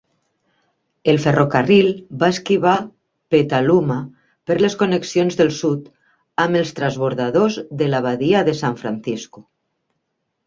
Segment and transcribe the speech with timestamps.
[1.11, 1.89] El ferrocarril
[2.23, 2.73] va esquivar
[3.35, 3.97] Petaluma
[4.51, 5.83] per les connexions del sud
[6.45, 9.45] amb els transbordadors de la Badia de San Francisco.